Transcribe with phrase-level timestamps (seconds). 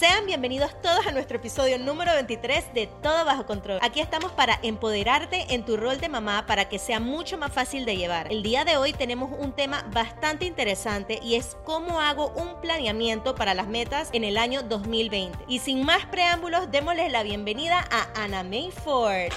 [0.00, 3.80] Sean bienvenidos todos a nuestro episodio número 23 de Todo Bajo Control.
[3.82, 7.84] Aquí estamos para empoderarte en tu rol de mamá para que sea mucho más fácil
[7.84, 8.32] de llevar.
[8.32, 13.34] El día de hoy tenemos un tema bastante interesante y es cómo hago un planeamiento
[13.34, 15.38] para las metas en el año 2020.
[15.48, 19.30] Y sin más preámbulos, démosles la bienvenida a Anna May Ford.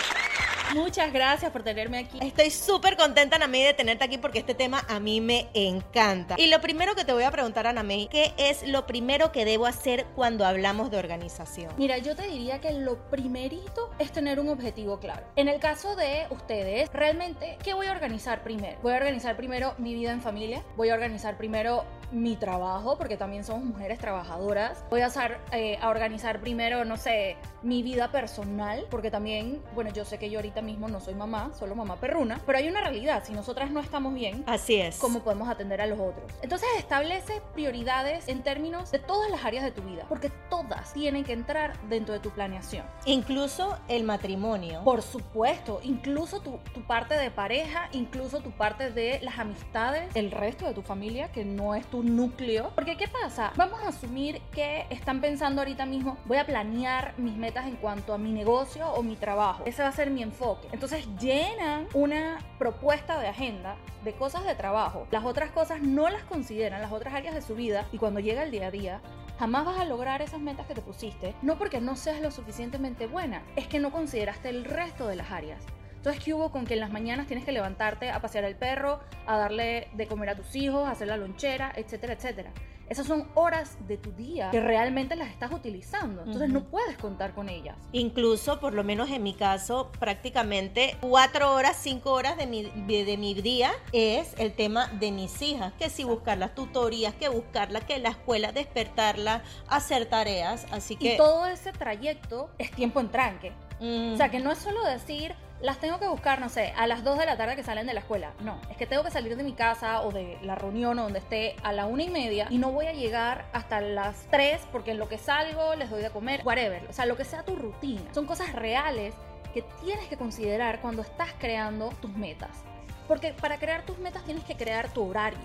[0.74, 2.20] Muchas gracias por tenerme aquí.
[2.22, 6.36] Estoy súper contenta, Ana May, de tenerte aquí porque este tema a mí me encanta.
[6.38, 9.46] Y lo primero que te voy a preguntar, Ana May, ¿qué es lo primero que
[9.46, 11.72] debo hacer cuando hablamos de organización?
[11.78, 15.26] Mira, yo te diría que lo primerito es tener un objetivo claro.
[15.36, 18.80] En el caso de ustedes, realmente, ¿qué voy a organizar primero?
[18.82, 23.18] Voy a organizar primero mi vida en familia, voy a organizar primero mi trabajo, porque
[23.18, 24.84] también somos mujeres trabajadoras.
[24.90, 29.92] Voy a, hacer, eh, a organizar primero, no sé, mi vida personal, porque también, bueno,
[29.92, 32.82] yo sé que yo ahorita mismo no soy mamá, solo mamá perruna, pero hay una
[32.82, 34.98] realidad, si nosotras no estamos bien, así es.
[35.00, 36.32] ¿Cómo podemos atender a los otros?
[36.42, 41.24] Entonces establece prioridades en términos de todas las áreas de tu vida, porque todas tienen
[41.24, 42.86] que entrar dentro de tu planeación.
[43.06, 44.84] Incluso el matrimonio.
[44.84, 50.32] Por supuesto, incluso tu, tu parte de pareja, incluso tu parte de las amistades, el
[50.32, 52.72] resto de tu familia, que no es tu núcleo.
[52.76, 53.52] Porque ¿qué pasa?
[53.56, 58.14] Vamos a asumir que están pensando ahorita mismo, voy a planear mis metas en cuanto
[58.14, 59.64] a mi negocio o mi trabajo.
[59.66, 60.68] Ese va a ser mi enfoque.
[60.72, 65.08] Entonces llenan una propuesta de agenda de cosas de trabajo.
[65.12, 67.86] Las otras cosas no las consideran, las otras áreas de su vida.
[67.92, 69.02] Y cuando llega el día a día,
[69.40, 71.36] jamás vas a lograr esas metas que te pusiste.
[71.42, 75.32] No porque no seas lo suficientemente buena, es que no consideraste el resto de las
[75.32, 75.64] áreas.
[75.96, 79.00] Entonces, ¿qué hubo con que en las mañanas tienes que levantarte a pasear al perro,
[79.26, 82.52] a darle de comer a tus hijos, a hacer la lonchera, etcétera, etcétera?
[82.94, 86.22] Esas son horas de tu día que realmente las estás utilizando.
[86.22, 87.76] Entonces no puedes contar con ellas.
[87.92, 93.18] Incluso, por lo menos en mi caso, prácticamente cuatro horas, cinco horas de mi, de
[93.18, 95.74] mi día es el tema de mis hijas.
[95.80, 100.68] Que si buscar las tutorías, que buscarla, que la escuela, despertarla, hacer tareas.
[100.70, 101.16] Así que...
[101.16, 103.54] Y todo ese trayecto es tiempo en tranque.
[103.80, 107.04] O sea, que no es solo decir, las tengo que buscar, no sé, a las
[107.04, 108.32] 2 de la tarde que salen de la escuela.
[108.42, 111.20] No, es que tengo que salir de mi casa o de la reunión o donde
[111.20, 114.92] esté a la una y media y no voy a llegar hasta las 3 porque
[114.92, 116.86] en lo que salgo les doy de comer, whatever.
[116.90, 118.02] O sea, lo que sea tu rutina.
[118.14, 119.14] Son cosas reales
[119.54, 122.64] que tienes que considerar cuando estás creando tus metas.
[123.08, 125.40] Porque para crear tus metas tienes que crear tu horario.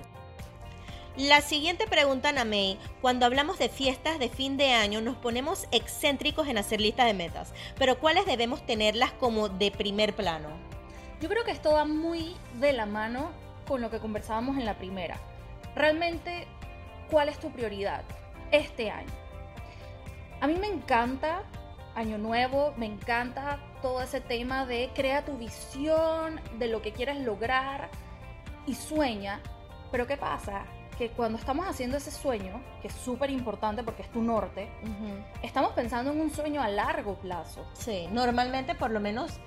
[1.18, 6.46] La siguiente pregunta, May, cuando hablamos de fiestas de fin de año nos ponemos excéntricos
[6.46, 10.48] en hacer listas de metas, pero ¿cuáles debemos tenerlas como de primer plano?
[11.20, 13.32] Yo creo que esto va muy de la mano
[13.66, 15.16] con lo que conversábamos en la primera.
[15.74, 16.46] Realmente,
[17.10, 18.04] ¿cuál es tu prioridad
[18.52, 19.10] este año?
[20.40, 21.42] A mí me encanta
[21.96, 27.16] Año Nuevo, me encanta todo ese tema de crea tu visión, de lo que quieres
[27.16, 27.90] lograr
[28.68, 29.40] y sueña.
[29.90, 30.64] Pero ¿qué pasa?
[30.98, 34.68] Que cuando estamos haciendo ese sueño, que es súper importante porque es tu norte,
[35.42, 37.64] estamos pensando en un sueño a largo plazo.
[37.72, 39.38] Sí, normalmente por lo menos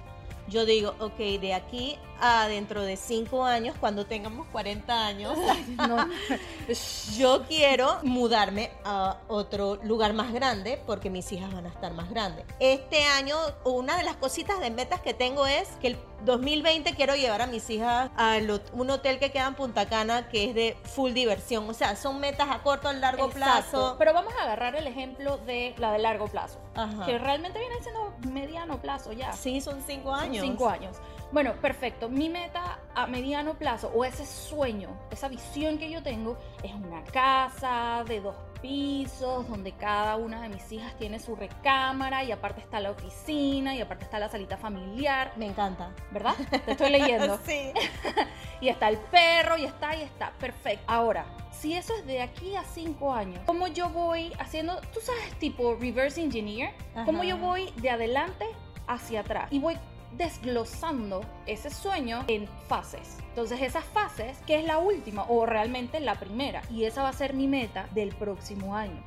[0.48, 5.38] yo digo, ok, de aquí a dentro de cinco años, cuando tengamos 40 años,
[7.18, 12.10] yo quiero mudarme a otro lugar más grande porque mis hijas van a estar más
[12.10, 12.46] grandes.
[12.60, 17.16] Este año, una de las cositas de metas que tengo es que el 2020 quiero
[17.16, 18.38] llevar a mis hijas a
[18.74, 21.68] un hotel que queda en Punta Cana que es de full diversión.
[21.70, 23.96] O sea, son metas a corto, a largo plazo.
[23.98, 26.60] Pero vamos a agarrar el ejemplo de la de largo plazo,
[27.06, 29.34] que realmente viene siendo mediano plazo ya.
[29.34, 30.46] Sí, son cinco años.
[30.46, 30.98] cinco años.
[31.32, 32.10] Bueno, perfecto.
[32.10, 37.04] Mi meta a mediano plazo o ese sueño, esa visión que yo tengo es una
[37.06, 42.62] casa de dos pisos donde cada una de mis hijas tiene su recámara y aparte
[42.62, 45.32] está la oficina y aparte está la salita familiar.
[45.38, 45.96] Me encanta.
[46.12, 46.36] ¿Verdad?
[46.66, 47.40] Te estoy leyendo.
[47.46, 47.72] sí.
[48.62, 50.32] y está el perro y está y está.
[50.32, 50.84] Perfecto.
[50.88, 55.34] Ahora, si eso es de aquí a cinco años, ¿cómo yo voy haciendo, tú sabes,
[55.40, 56.72] tipo reverse engineer?
[57.06, 58.46] ¿Cómo yo voy de adelante
[58.88, 59.48] hacia atrás?
[59.50, 59.78] Y voy
[60.18, 63.18] desglosando ese sueño en fases.
[63.30, 67.14] Entonces esas fases, que es la última o realmente la primera, y esa va a
[67.14, 69.02] ser mi meta del próximo año.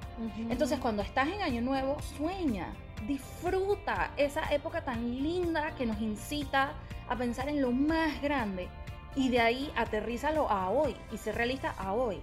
[0.48, 2.72] Entonces cuando estás en año nuevo, sueña,
[3.06, 6.72] disfruta esa época tan linda que nos incita
[7.08, 8.68] a pensar en lo más grande
[9.14, 12.20] y de ahí aterrízalo a hoy y ser realista a hoy.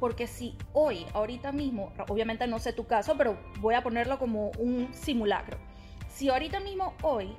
[0.00, 4.50] Porque si hoy, ahorita mismo, obviamente no sé tu caso, pero voy a ponerlo como
[4.58, 5.56] un simulacro.
[6.12, 7.34] Si ahorita mismo, hoy,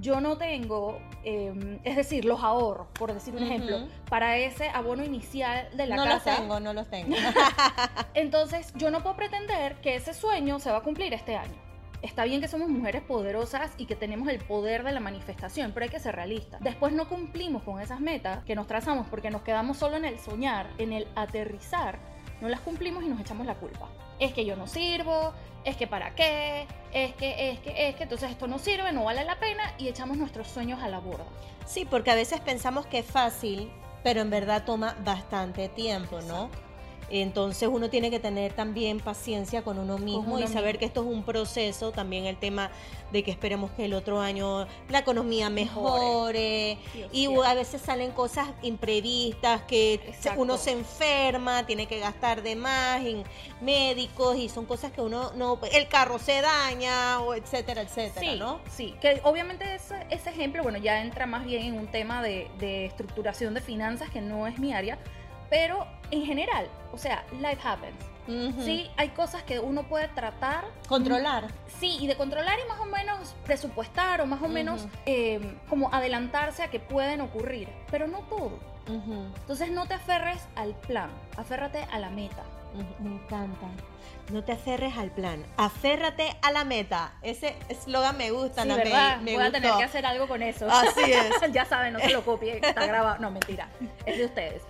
[0.00, 5.04] yo no tengo, em, es decir, los ahorros, por decir un ejemplo, para ese abono
[5.04, 6.30] inicial de la no casa.
[6.30, 7.14] los tengo, no los tengo.
[8.14, 11.70] Entonces, yo no puedo pretender que ese sueño se va a cumplir este año.
[12.02, 15.84] Está bien que somos mujeres poderosas y que tenemos el poder de la manifestación, pero
[15.84, 16.60] hay que ser realistas.
[16.62, 20.18] Después no cumplimos con esas metas que nos trazamos porque nos quedamos solo en el
[20.18, 21.98] soñar, en el aterrizar.
[22.40, 23.88] No las cumplimos y nos echamos la culpa.
[24.18, 25.34] Es que yo no sirvo,
[25.64, 29.04] es que para qué, es que, es que, es que, entonces esto no sirve, no
[29.04, 31.26] vale la pena y echamos nuestros sueños a la borda.
[31.66, 33.70] Sí, porque a veces pensamos que es fácil,
[34.02, 36.50] pero en verdad toma bastante tiempo, ¿no?
[37.10, 40.78] Entonces uno tiene que tener también paciencia con uno mismo uno y saber mismo.
[40.78, 42.70] que esto es un proceso, también el tema
[43.12, 46.78] de que esperemos que el otro año la economía mejore,
[47.12, 50.40] y a veces salen cosas imprevistas que Exacto.
[50.40, 53.24] uno se enferma, tiene que gastar de más en
[53.60, 58.38] médicos y son cosas que uno no, el carro se daña o etcétera, etcétera, Sí,
[58.38, 58.60] ¿no?
[58.70, 62.48] sí, que obviamente ese, ese ejemplo, bueno, ya entra más bien en un tema de,
[62.58, 64.98] de estructuración de finanzas que no es mi área,
[65.50, 67.96] pero en general, o sea, life happens.
[68.28, 68.62] Ujú.
[68.64, 70.64] Sí, hay cosas que uno puede tratar.
[70.88, 71.48] Controlar.
[71.80, 74.90] Sí, y de controlar y más o menos presupuestar o más o menos Ujú.
[75.06, 78.58] eh, como adelantarse a que pueden ocurrir, pero no todo.
[78.88, 79.24] Ujú.
[79.40, 82.44] Entonces no te aferres al plan, aférrate a la meta.
[83.00, 83.66] Me encanta.
[84.30, 87.14] No te aferres al plan, aférrate a la meta.
[87.22, 89.20] Ese eslogan me gusta, Sí, Ana ¿verdad?
[89.22, 89.78] me Voy a tener gustó.
[89.78, 90.70] que hacer algo con eso.
[90.70, 91.32] Así es.
[91.52, 93.18] ya saben, no se lo copien, está grabado.
[93.18, 93.68] No, mentira.
[94.06, 94.62] Es de ustedes.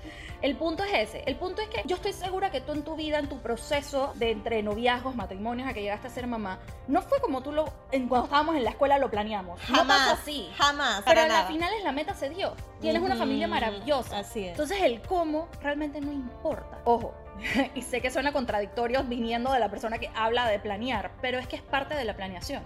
[0.43, 1.23] El punto es ese.
[1.27, 4.13] El punto es que yo estoy segura que tú en tu vida, en tu proceso
[4.15, 6.59] de entre noviazgos, matrimonios, a que llegaste a ser mamá,
[6.89, 9.61] no fue como tú lo, en, cuando estábamos en la escuela lo planeamos.
[9.69, 10.51] no Jamás, pasó así.
[10.57, 11.49] jamás, Pero para a la nada.
[11.49, 12.55] final es la meta se dio.
[12.81, 14.19] Tienes una familia maravillosa.
[14.19, 14.51] Así es.
[14.53, 16.79] Entonces el cómo realmente no importa.
[16.85, 17.15] Ojo,
[17.75, 21.47] y sé que suena contradictorio viniendo de la persona que habla de planear, pero es
[21.47, 22.63] que es parte de la planeación.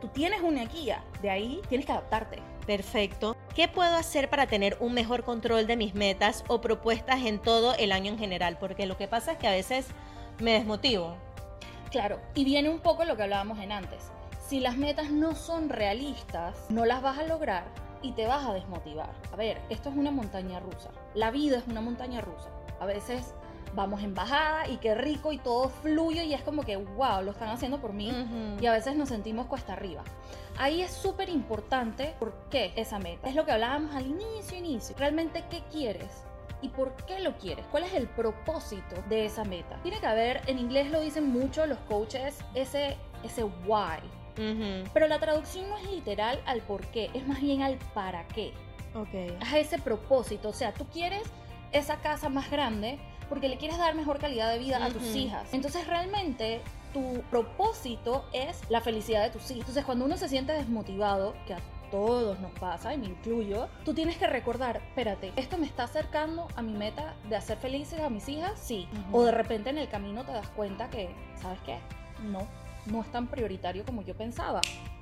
[0.00, 2.42] Tú tienes una guía, de ahí tienes que adaptarte.
[2.66, 3.35] Perfecto.
[3.56, 7.74] ¿Qué puedo hacer para tener un mejor control de mis metas o propuestas en todo
[7.76, 8.58] el año en general?
[8.60, 9.86] Porque lo que pasa es que a veces
[10.38, 11.16] me desmotivo.
[11.90, 14.12] Claro, y viene un poco lo que hablábamos en antes.
[14.46, 17.64] Si las metas no son realistas, no las vas a lograr
[18.02, 19.14] y te vas a desmotivar.
[19.32, 20.90] A ver, esto es una montaña rusa.
[21.14, 22.50] La vida es una montaña rusa.
[22.78, 23.32] A veces
[23.76, 27.30] vamos en bajada y qué rico y todo fluye y es como que, wow, lo
[27.30, 28.10] están haciendo por mí.
[28.10, 28.60] Ujú.
[28.60, 30.02] Y a veces nos sentimos cuesta arriba.
[30.58, 33.28] Ahí es súper importante por qué esa meta.
[33.28, 34.96] Es lo que hablábamos al inicio, inicio.
[34.98, 36.24] Realmente qué quieres
[36.62, 37.66] y por qué lo quieres.
[37.70, 39.78] ¿Cuál es el propósito de esa meta?
[39.82, 43.98] Tiene que haber, en inglés lo dicen mucho los coaches, ese, ese why.
[44.38, 44.90] Ujú.
[44.92, 48.52] Pero la traducción no es literal al por qué, es más bien al para qué.
[48.94, 49.42] Ok.
[49.46, 50.48] A ese propósito.
[50.48, 51.22] O sea, tú quieres
[51.72, 55.52] esa casa más grande porque le quieres dar mejor calidad de vida a tus hijas.
[55.52, 56.60] Entonces realmente
[56.92, 59.60] tu propósito es la felicidad de tus hijos.
[59.60, 63.94] Entonces cuando uno se siente desmotivado, que a todos nos pasa, y me incluyo, tú
[63.94, 68.10] tienes que recordar, espérate, ¿esto me está acercando a mi meta de hacer felices a
[68.10, 68.58] mis hijas?
[68.58, 68.88] Sí.
[69.12, 71.78] O de repente en el camino te das cuenta que, ¿sabes qué?
[72.24, 72.46] No,
[72.86, 74.60] no es tan prioritario como yo pensaba.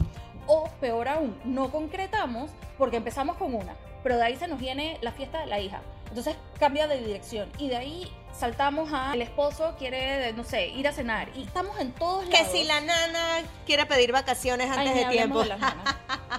[0.48, 4.98] O peor aún, no concretamos porque empezamos con una, pero de ahí se nos viene
[5.02, 5.82] la fiesta de la hija.
[6.08, 10.88] Entonces cambia de dirección y de ahí saltamos a el esposo quiere, no sé, ir
[10.88, 12.52] a cenar y estamos en todos Que lados.
[12.52, 15.40] si la nana quiere pedir vacaciones Ay, antes ni de tiempo.
[15.42, 15.96] de las nanas.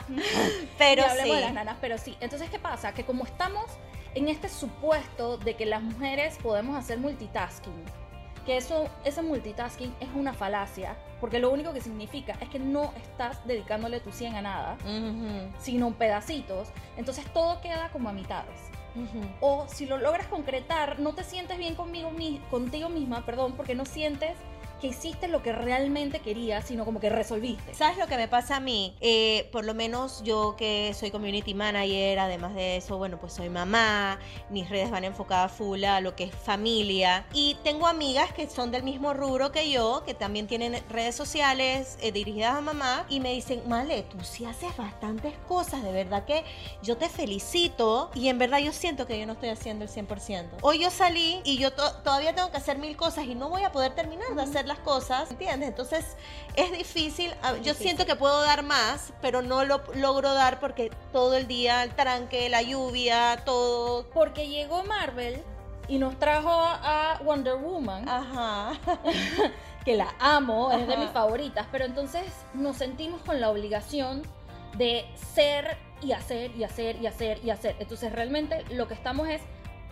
[0.78, 1.28] Pero sí.
[1.30, 2.16] de las nanas, pero sí.
[2.20, 2.92] Entonces, ¿qué pasa?
[2.94, 3.64] Que como estamos
[4.14, 7.84] en este supuesto de que las mujeres podemos hacer multitasking,
[8.46, 12.92] que eso, ese multitasking es una falacia, porque lo único que significa es que no
[12.96, 18.58] estás dedicándole tu 100 a nada, Ujú, sino pedacitos, entonces todo queda como a mitades.
[19.40, 23.74] O si lo logras concretar, no te sientes bien conmigo, mi- contigo misma, perdón, porque
[23.74, 24.36] no sientes
[24.78, 27.74] que hiciste lo que realmente querías, sino como que resolviste.
[27.74, 28.94] ¿Sabes lo que me pasa a mí?
[29.00, 33.48] Eh, por lo menos yo que soy community manager, además de eso, bueno, pues soy
[33.48, 34.18] mamá,
[34.50, 38.70] mis redes van enfocadas full a lo que es familia y tengo amigas que son
[38.70, 43.20] del mismo rubro que yo, que también tienen redes sociales eh, dirigidas a mamá y
[43.20, 46.44] me dicen, Male, tú sí haces bastantes cosas, de verdad que
[46.82, 50.46] yo te felicito y en verdad yo siento que yo no estoy haciendo el 100%.
[50.62, 53.72] Hoy yo salí y yo todavía tengo que hacer mil cosas y no voy a
[53.72, 55.68] poder terminar de hacer las cosas, ¿entiendes?
[55.68, 56.16] Entonces
[56.54, 60.90] es difícil, ah, yo siento que puedo dar más, pero no lo logro dar porque
[61.12, 64.06] todo el día el tranque, la lluvia, todo.
[64.10, 65.42] Porque llegó Marvel
[65.88, 68.08] y nos trajo a Wonder Woman.
[68.08, 68.72] Ajá.
[69.84, 74.22] que la amo, es de mis favoritas, pero entonces nos sentimos con la obligación
[74.76, 77.76] de ser y hacer y hacer y hacer y hacer.
[77.78, 79.40] Entonces realmente lo que estamos es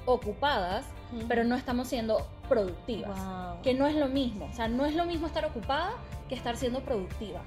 [0.04, 0.85] ocupadas,
[1.28, 3.19] pero no estamos siendo productivas.
[3.62, 4.49] Que no es lo mismo.
[4.50, 5.93] O sea, no es lo mismo estar ocupada
[6.29, 7.41] que estar siendo productiva.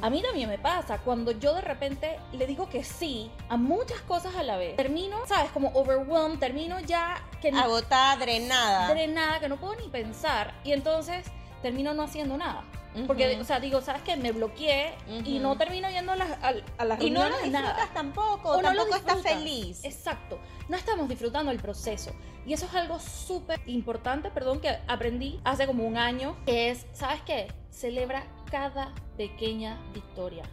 [0.00, 4.00] A mí también me pasa cuando yo de repente le digo que sí a muchas
[4.02, 4.76] cosas a la vez.
[4.76, 5.50] Termino, ¿sabes?
[5.52, 8.88] Como overwhelmed, termino ya que agotada, drenada.
[8.88, 11.26] Drenada, que no puedo ni pensar y entonces
[11.62, 12.64] termino no haciendo nada.
[13.06, 14.16] Porque, o sea, digo, ¿sabes qué?
[14.16, 14.94] Me bloqueé
[15.24, 18.90] y no termino yendo a las, a, las Y no lo disfrutas tampoco, o tampoco
[18.90, 19.84] no estás feliz.
[19.84, 22.12] Exacto, no estamos disfrutando el proceso.
[22.46, 26.86] Y eso es algo súper importante, perdón, que aprendí hace como un año, que es,
[26.92, 27.48] ¿sabes qué?
[27.70, 30.44] Celebra cada pequeña victoria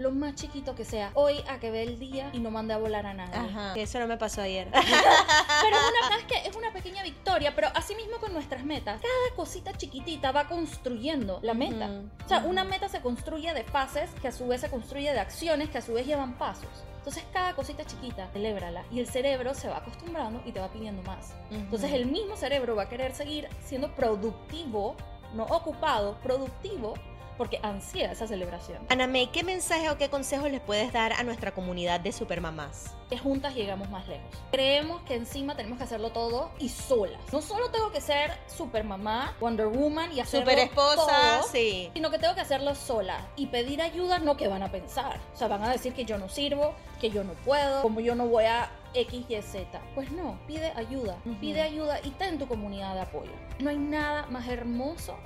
[0.00, 1.10] lo más chiquito que sea.
[1.12, 3.34] Hoy a que ve el día y no mande a volar a nadie.
[3.34, 3.74] Ajá.
[3.76, 4.66] Eso no me pasó ayer.
[4.72, 9.02] pero es una, que es una pequeña victoria, pero así mismo con nuestras metas.
[9.02, 11.90] Cada cosita chiquitita va construyendo la meta.
[12.24, 15.20] O sea, una meta se construye de fases que a su vez se construye de
[15.20, 16.70] acciones que a su vez llevan pasos.
[16.96, 21.02] Entonces cada cosita chiquita, celébrala y el cerebro se va acostumbrando y te va pidiendo
[21.02, 21.34] más.
[21.50, 24.96] Entonces el mismo cerebro va a querer seguir siendo productivo,
[25.34, 26.94] no ocupado, productivo
[27.40, 28.84] porque ansía esa celebración.
[28.90, 32.94] Ana May, ¿qué mensaje o qué consejos les puedes dar a nuestra comunidad de supermamás?
[33.08, 34.28] Que juntas llegamos más lejos.
[34.50, 37.18] Creemos que encima tenemos que hacerlo todo y solas.
[37.32, 41.90] No solo tengo que ser supermamá, Wonder Woman y hacerlo super esposa, todo, sí.
[41.94, 45.18] Sino que tengo que hacerlo sola y pedir ayuda, no que van a pensar.
[45.32, 48.14] O sea, van a decir que yo no sirvo, que yo no puedo, como yo
[48.14, 49.80] no voy a X, Y, Z.
[49.94, 53.32] Pues no, pide ayuda, pide ayuda y ten tu comunidad de apoyo.
[53.60, 55.16] No hay nada más hermoso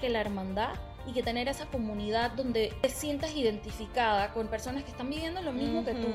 [0.00, 0.70] que la hermandad
[1.08, 5.52] y que tener esa comunidad donde te sientas identificada con personas que están viviendo lo
[5.52, 6.08] mismo que tú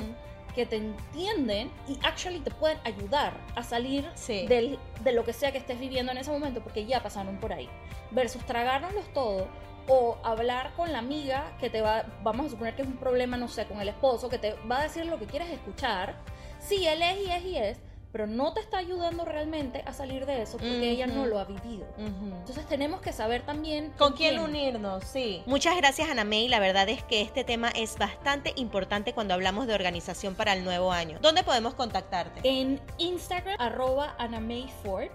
[0.54, 4.08] que te entienden y actually te pueden ayudar a salir
[4.48, 7.54] del, de lo que sea que estés viviendo en ese momento porque ya pasaron por
[7.54, 7.68] ahí.
[8.12, 9.48] Versus tragárnoslos todo
[9.88, 13.36] o hablar con la amiga que te va, vamos a suponer que es un problema,
[13.36, 16.16] no sé, con el esposo, que te va a decir lo que quieres escuchar.
[16.60, 17.78] Sí, él es y es y es,
[18.14, 21.46] pero no te está ayudando realmente a salir de eso porque ella no lo ha
[21.46, 21.88] vivido.
[21.98, 25.42] Entonces tenemos que saber también con, quién, unirnos, sí.
[25.48, 29.66] Muchas gracias Ana May, la verdad es que este tema es bastante importante cuando hablamos
[29.66, 31.18] de organización para el nuevo año.
[31.24, 32.42] ¿Dónde podemos contactarte?
[32.44, 34.16] En Instagram arroba
[34.84, 35.10] Ford.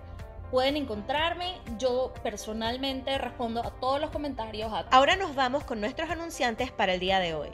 [0.51, 4.73] Pueden encontrarme, yo personalmente respondo a todos los comentarios.
[4.91, 7.51] Ahora nos vamos con nuestros anunciantes para el día de hoy.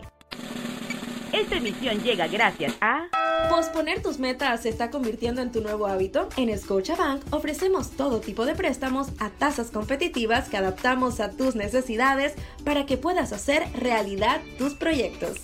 [1.32, 3.08] Esta emisión llega gracias a...
[3.48, 6.28] ¿Posponer tus metas se está convirtiendo en tu nuevo hábito?
[6.36, 12.34] En Scotiabank ofrecemos todo tipo de préstamos a tasas competitivas que adaptamos a tus necesidades
[12.64, 15.38] para que puedas hacer realidad tus proyectos.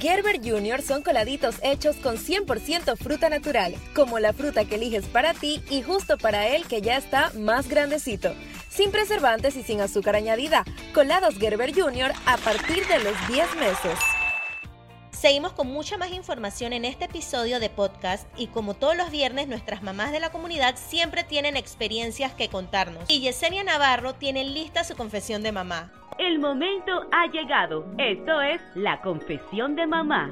[0.00, 5.32] Gerber Junior son coladitos hechos con 100% fruta natural, como la fruta que eliges para
[5.32, 8.34] ti y justo para él que ya está más grandecito.
[8.68, 10.64] Sin preservantes y sin azúcar añadida.
[10.92, 13.98] Colados Gerber Junior a partir de los 10 meses.
[15.16, 19.48] Seguimos con mucha más información en este episodio de podcast y como todos los viernes
[19.48, 23.02] nuestras mamás de la comunidad siempre tienen experiencias que contarnos.
[23.08, 25.90] Y Yesenia Navarro tiene lista su confesión de mamá.
[26.18, 27.86] El momento ha llegado.
[27.96, 30.30] Esto es la confesión de mamá.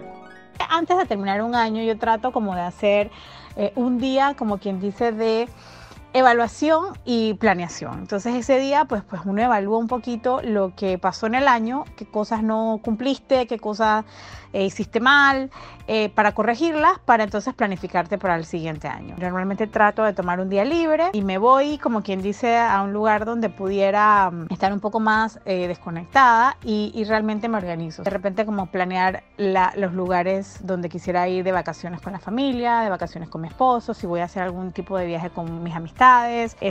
[0.68, 3.10] Antes de terminar un año yo trato como de hacer
[3.56, 5.48] eh, un día, como quien dice, de
[6.14, 7.98] evaluación y planeación.
[7.98, 11.84] Entonces ese día pues, pues uno evalúa un poquito lo que pasó en el año,
[11.96, 14.04] qué cosas no cumpliste, qué cosas
[14.54, 15.50] eh, hiciste mal,
[15.88, 19.16] eh, para corregirlas, para entonces planificarte para el siguiente año.
[19.18, 22.92] Normalmente trato de tomar un día libre y me voy, como quien dice, a un
[22.92, 28.04] lugar donde pudiera mm, estar un poco más eh, desconectada y, realmente me organizo.
[28.04, 32.90] De repente como planear los lugares donde quisiera ir de vacaciones con la familia, de
[32.90, 36.03] vacaciones con mi esposo, si voy a hacer algún tipo de viaje con mis amistades,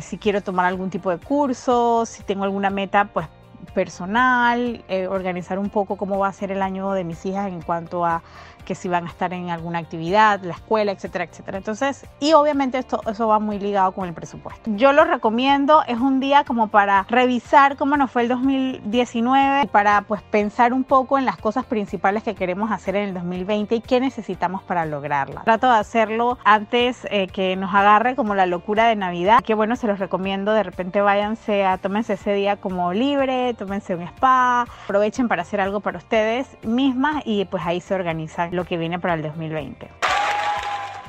[0.02, 3.28] si quiero tomar algún tipo de curso, si tengo alguna meta, pues
[3.74, 7.62] personal, eh, organizar un poco cómo va a ser el año de mis hijas en
[7.62, 8.22] cuanto a
[8.64, 11.58] que si van a estar en alguna actividad, la escuela, etcétera, etcétera.
[11.58, 14.72] Entonces, y obviamente esto, eso va muy ligado con el presupuesto.
[14.76, 19.68] Yo lo recomiendo, es un día como para revisar cómo nos fue el 2019 y
[19.68, 23.76] para pues pensar un poco en las cosas principales que queremos hacer en el 2020
[23.76, 25.44] y qué necesitamos para lograrla.
[25.44, 29.76] Trato de hacerlo antes eh, que nos agarre como la locura de Navidad, que bueno,
[29.76, 34.62] se los recomiendo, de repente váyanse a, tómense ese día como libre, tómense un spa,
[34.62, 39.00] aprovechen para hacer algo para ustedes mismas y pues ahí se organizan lo que viene
[39.00, 40.03] para el 2020.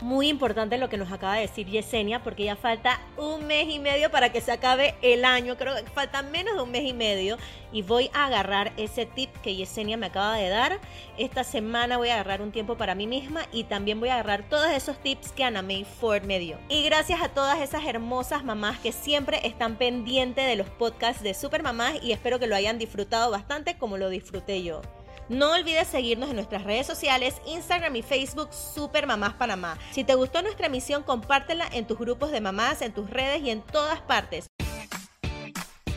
[0.05, 3.79] Muy importante lo que nos acaba de decir Yesenia, porque ya falta un mes y
[3.79, 5.57] medio para que se acabe el año.
[5.57, 7.39] Creo que falta menos de un mes y medio.
[7.73, 10.79] Y voy a agarrar ese tip que Yesenia me acaba de dar.
[11.17, 14.47] Esta semana voy a agarrar un tiempo para mí misma y también voy a agarrar
[14.47, 16.59] todos esos tips que Ana May Ford me dio.
[16.69, 21.33] Y gracias a todas esas hermosas mamás que siempre están pendientes de los podcasts de
[21.33, 24.83] Super Mamás y espero que lo hayan disfrutado bastante como lo disfruté yo.
[25.29, 29.79] No olvides seguirnos en nuestras redes sociales, Instagram y Facebook Super Mamás Panamá.
[29.91, 33.51] Si te gustó nuestra emisión, compártela en tus grupos de mamás, en tus redes y
[33.51, 34.47] en todas partes.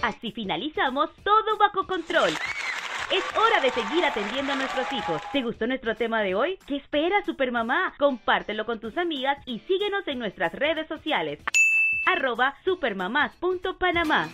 [0.02, 2.30] Así finalizamos todo bajo control.
[3.12, 5.22] Es hora de seguir atendiendo a nuestros hijos.
[5.32, 6.60] ¿Te gustó nuestro tema de hoy?
[6.68, 7.94] ¿Qué espera Supermamá?
[7.98, 11.40] Compártelo con tus amigas y síguenos en nuestras redes sociales.
[12.06, 14.30] arroba supermamás.panamá.